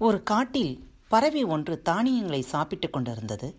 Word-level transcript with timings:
ஒரு 0.00 0.22
காட்டில் 0.22 0.88
பறவை 1.08 1.44
ஒன்று 1.44 1.82
தானியங்களை 1.82 2.42
சாப்பிட்டுக் 2.42 2.92
கொண்டிருந்தது. 2.92 3.54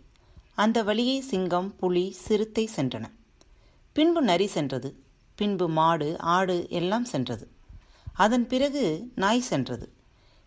அந்த 0.56 0.84
வழியே 0.84 1.22
சிங்கம் 1.22 1.76
புலி 1.76 2.12
சிறுத்தை 2.12 2.70
சென்றன. 2.76 3.06
பின்பு 3.92 4.22
நரி 4.22 4.48
சென்றது. 4.48 5.04
பின்பு 5.36 5.70
மாடு 5.70 6.20
ஆடு 6.20 6.68
எல்லாம் 6.70 7.06
சென்றது. 7.06 7.52
அதன் 8.14 8.48
பிறகு 8.48 9.12
நாய் 9.16 9.40
சென்றது. 9.40 9.92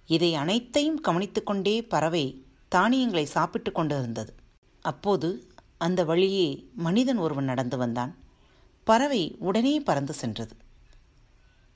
இதை 0.07 0.35
அனைத்தையும் 0.35 1.01
கவனித்துக்கொண்டே 1.01 1.89
பறவை 1.89 2.45
தானியங்களை 2.69 3.25
சாப்பிட்டு 3.25 3.73
கொண்டிருந்தது. 3.73 4.35
அப்போது 4.81 5.47
அந்த 5.79 6.05
வழியே 6.05 6.69
மனிதன் 6.75 7.19
ஒருவன் 7.19 7.45
நடந்து 7.45 7.77
வந்தான். 7.77 8.17
பறவை 8.85 9.37
உடனே 9.39 9.81
பறந்து 9.81 10.13
சென்றது. 10.13 10.57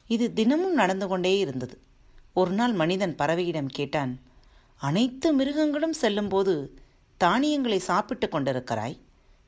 இது 0.07 0.33
தினமும் 0.33 0.75
நடந்து 0.75 1.09
கொண்டே 1.09 1.39
இருந்தது. 1.39 1.81
ஒரு 2.39 2.53
நாள் 2.53 2.73
மனிதன் 2.73 3.15
பறவையிடம் 3.19 3.69
கேட்டான் 3.73 4.13
அனைத்து 4.81 5.29
மிருகங்களும் 5.33 5.95
செல்லும்போது 6.01 6.55
தானியங்களை 7.21 7.79
சாப்பிட்டு 7.79 8.27
கொண்டிருக்கிறாய்? 8.27 8.97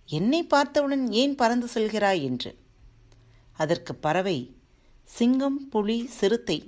என்னை 0.08 0.40
பார்த்தவுடன் 0.44 1.04
ஏன் 1.12 1.34
பறந்து 1.34 1.66
செல்கிறாய்? 1.74 2.22
என்று. 2.22 2.52
அதற்கு 3.52 3.94
பறவை 3.94 4.38
சிங்கம் 5.08 5.68
புலி 5.68 5.98
சிறுத்தை 6.18 6.58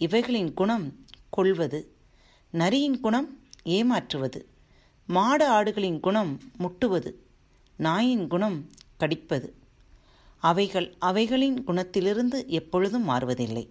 இவைகளின் 0.00 0.52
குணம் 0.54 0.86
கொள்வது 1.30 1.80
நரியின் 2.54 2.98
குணம் 3.00 3.28
ஏமாற்றுவது 3.76 4.40
மாடு 5.08 5.46
ஆடுகளின் 5.50 6.00
குணம் 6.00 6.32
முட்டுவது 6.58 7.12
நாயின் 7.78 8.26
குணம் 8.26 8.58
கடிப்பது 8.96 9.48
அவைகள் 10.42 10.88
அவைகளின் 11.10 11.58
குணத்திலிருந்து 11.66 12.38
எப்பொழுதும் 12.58 13.08
மாறுவதில்லை. 13.08 13.66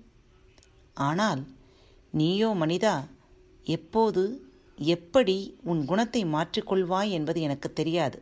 ஆனால் 0.94 1.44
நீயோ 2.14 2.50
மனிதா 2.59 2.95
எப்போது 3.64 4.23
எப்படி 4.75 5.58
உன் 5.64 5.86
குணத்தை 5.86 6.25
மாற்றிக்கொள்வாய் 6.25 7.09
என்பது 7.09 7.42
எனக்கு 7.42 7.73
தெரியாது. 7.73 8.22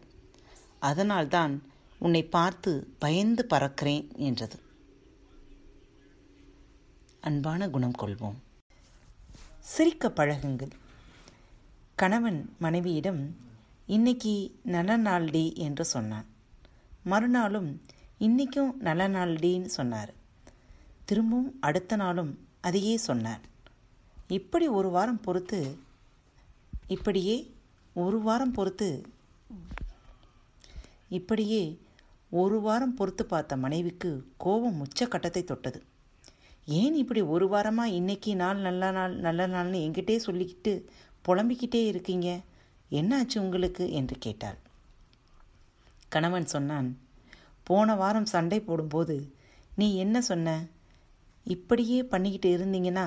அதனால்தான் 0.79 1.63
உன்னை 1.99 2.23
பார்த்து 2.23 2.71
பயந்து 2.99 3.47
பறக்கிறேன் 3.49 4.07
என்றது. 4.15 4.59
அன்பான 7.19 7.69
குணம் 7.69 7.99
கொள்வோம். 8.01 8.39
சிரிக்க 9.59 10.07
பழகுங்கள். 10.07 10.71
கணவன் 11.95 12.55
மனைவியிடம் 12.59 13.35
இன்னைக்கு 13.87 14.59
நல்ல 14.63 14.97
நாள்டி 14.97 15.53
என்று 15.55 15.85
சொன்னான். 15.85 16.25
மறுநாளும் 17.03 17.81
இன்னைக்கும் 18.19 18.73
நல்ல 18.79 19.09
நாள்டின்னு 19.09 19.71
சொன்னார். 19.79 20.13
திரும்பவும் 21.05 21.57
அடுத்த 21.59 21.95
நாளும் 21.95 22.47
அதையே 22.61 22.97
சொன்னார். 22.97 23.49
இப்படி 24.35 24.65
ஒரு 24.67 24.89
வாரம் 24.89 25.21
பொறுத்து 25.21 25.59
இப்படியே 26.87 27.37
ஒரு 27.95 28.17
வாரம் 28.21 28.53
பொறுத்து 28.53 28.89
இப்படியே 31.17 31.63
ஒரு 32.31 32.57
வாரம் 32.61 32.95
பொறுத்து 32.95 33.23
பார்த்த 33.23 33.57
மனைவிக்கு 33.57 34.09
கோபம் 34.37 34.77
உச்சக்கட்டத்தை 34.83 35.41
தொட்டது. 35.43 35.79
ஏன் 36.79 36.93
இப்படி 36.93 37.21
ஒரு 37.33 37.45
வாரமாக 37.47 37.95
இன்னைக்கு 37.99 38.31
நாள் 38.35 38.59
நல்ல 38.59 38.91
நாள் 38.91 39.15
நல்ல 39.15 39.47
நாள்னு 39.47 39.79
என்கிட்டே 39.85 40.15
சொல்லிக்கிட்டு 40.25 40.73
புலம்பிக்கிட்டே 41.25 41.81
இருக்கீங்க? 41.87 42.27
என்னாச்சு 42.91 43.37
உங்களுக்கு? 43.37 43.85
என்று 43.91 44.15
கேட்டாள். 44.17 44.59
கணவன் 46.09 46.51
சொன்னான் 46.53 46.89
போன 47.67 47.95
வாரம் 47.95 48.31
சண்டை 48.33 48.59
போடும்போது 48.61 49.17
நீ 49.75 49.87
என்ன 49.95 50.21
சொன்ன? 50.21 50.55
இப்படியே 51.45 51.99
பண்ணிக்கிட்டு 52.03 52.49
இருந்தீங்கன்னா 52.57 53.05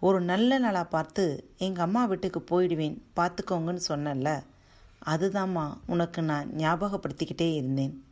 ஒரு 0.00 0.20
நல்ல 0.20 0.58
நாளாக 0.58 0.88
பார்த்து 0.88 1.52
எங்கள் 1.58 1.84
அம்மா 1.84 2.04
வீட்டுக்கு 2.04 2.40
போயிடுவேன் 2.50 2.98
பார்த்துக்கோங்கன்னு 3.16 3.80
சொன்னல 3.88 4.42
அதுதாம்மா 5.06 5.76
உனக்கு 5.86 6.22
நான் 6.22 6.50
ஞாபகப்படுத்திக்கிட்டே 6.56 7.54
இருந்தேன். 7.54 8.04